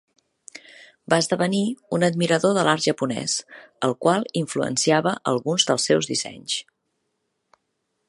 Va 1.13 1.19
esdevenir 1.23 1.59
un 1.97 2.07
admirador 2.07 2.57
de 2.57 2.63
l'art 2.69 2.85
japonès, 2.87 3.37
el 3.89 3.95
qual 4.07 4.27
influenciava 4.45 5.17
alguns 5.35 5.71
dels 5.71 5.91
seus 5.91 6.15
dissenys. 6.15 6.61